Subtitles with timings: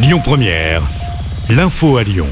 [0.00, 0.82] Lyon Première,
[1.50, 2.28] l'info à Lyon.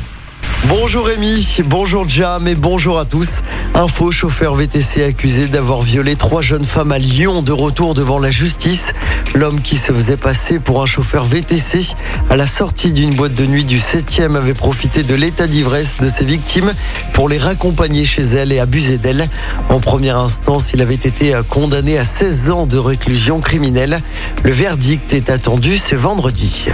[0.69, 3.41] Bonjour Rémi, bonjour Jam et bonjour à tous.
[3.89, 8.31] Faux chauffeur VTC accusé d'avoir violé trois jeunes femmes à Lyon de retour devant la
[8.31, 8.93] justice.
[9.35, 11.95] L'homme qui se faisait passer pour un chauffeur VTC
[12.31, 16.09] à la sortie d'une boîte de nuit du 7e avait profité de l'état d'ivresse de
[16.09, 16.73] ses victimes
[17.15, 19.29] pour les raccompagner chez elles et abuser d'elles.
[19.71, 24.03] En première instance, il avait été condamné à 16 ans de réclusion criminelle.
[24.45, 26.69] Le verdict est attendu ce vendredi.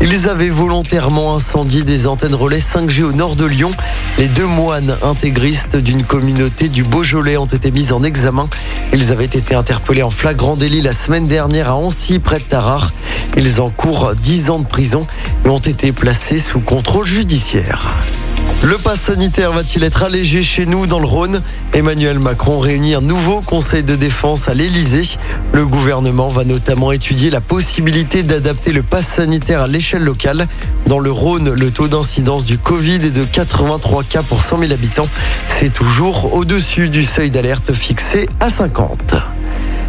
[0.00, 3.70] Ils avaient volontairement incendié des antennes relais 5G au nord de Lyon.
[4.18, 8.48] Les deux moines intégristes d'une communauté du Beaujolais ont été mis en examen.
[8.92, 12.92] Ils avaient été interpellés en flagrant délit la semaine dernière à Ancy, près de Tarare.
[13.36, 15.06] Ils encourent 10 ans de prison
[15.44, 17.94] et ont été placés sous contrôle judiciaire.
[18.64, 21.42] Le pass sanitaire va-t-il être allégé chez nous dans le Rhône
[21.74, 25.18] Emmanuel Macron réunit un nouveau conseil de défense à l'Elysée.
[25.52, 30.46] Le gouvernement va notamment étudier la possibilité d'adapter le pass sanitaire à l'échelle locale.
[30.86, 34.72] Dans le Rhône, le taux d'incidence du Covid est de 83 cas pour 100 000
[34.72, 35.08] habitants.
[35.46, 39.33] C'est toujours au-dessus du seuil d'alerte fixé à 50.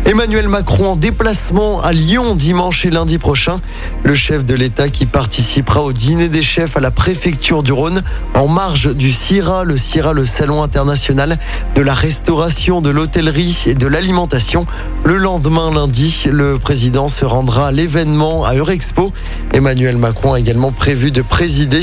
[0.08, 3.60] Emmanuel Macron en déplacement à Lyon dimanche et lundi prochain.
[4.04, 8.04] Le chef de l'État qui participera au dîner des chefs à la préfecture du Rhône
[8.36, 11.40] en marge du CIRA, le CIRA, le salon international
[11.74, 14.68] de la restauration, de l'hôtellerie et de l'alimentation.
[15.06, 19.12] Le lendemain, lundi, le président se rendra à l'événement à Eurexpo.
[19.54, 21.82] Emmanuel Macron a également prévu de présider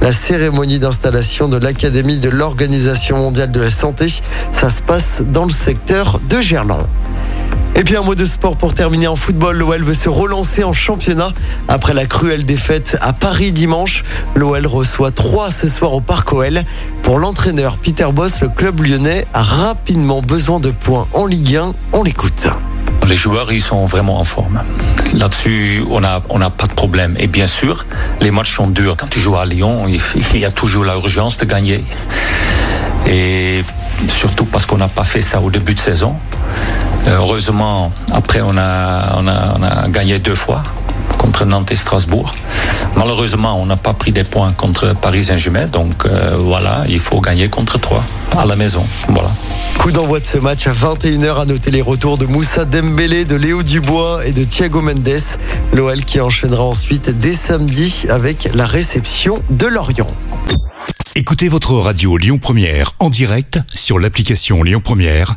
[0.00, 4.06] la cérémonie d'installation de l'Académie de l'Organisation mondiale de la santé.
[4.52, 6.86] Ça se passe dans le secteur de Gerland.
[7.76, 9.56] Et puis un mot de sport pour terminer en football.
[9.56, 11.32] L'OL veut se relancer en championnat.
[11.66, 14.04] Après la cruelle défaite à Paris dimanche,
[14.36, 16.62] l'OL reçoit 3 ce soir au Parc OL.
[17.02, 21.74] Pour l'entraîneur Peter Boss, le club lyonnais a rapidement besoin de points en Ligue 1.
[21.92, 22.48] On l'écoute.
[23.08, 24.62] Les joueurs, ils sont vraiment en forme.
[25.12, 27.16] Là-dessus, on n'a pas de problème.
[27.18, 27.84] Et bien sûr,
[28.20, 28.96] les matchs sont durs.
[28.96, 31.84] Quand tu joues à Lyon, il y a toujours l'urgence de gagner.
[33.06, 33.62] Et
[34.08, 36.16] surtout parce qu'on n'a pas fait ça au début de saison.
[37.06, 40.62] Heureusement, après, on a, on a, on a gagné deux fois
[41.18, 42.34] contre Nantes et Strasbourg.
[42.96, 45.66] Malheureusement, on n'a pas pris des points contre Paris Saint-Germain.
[45.66, 48.04] Donc euh, voilà, il faut gagner contre trois
[48.36, 48.86] à la maison.
[49.08, 49.30] Voilà.
[49.78, 53.36] Coup d'envoi de ce match à 21h à noter les retours de Moussa Dembélé, de
[53.36, 55.08] Léo Dubois et de Thiago Mendes.
[55.72, 60.06] L'OL qui enchaînera ensuite dès samedi avec la réception de Lorient.
[61.16, 65.36] Écoutez votre radio Lyon Première en direct sur l'application Lyon Première,